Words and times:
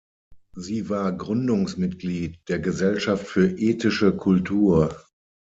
Sie 0.55 0.89
war 0.89 1.11
Gründungsmitglied 1.15 2.39
der 2.49 2.57
"Gesellschaft 2.57 3.27
für 3.27 3.47
Ethische 3.59 4.11
Kultur". 4.17 4.99